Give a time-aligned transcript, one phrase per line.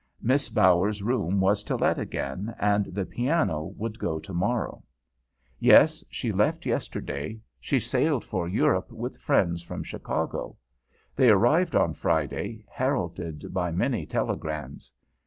[0.23, 4.83] Miss Bower's room was to let again, and the piano would go tomorrow.
[5.59, 10.57] Yes, she left yesterday, she sailed for Europe with friends from Chicago.
[11.15, 14.91] They arrived on Friday, heralded by many telegrams.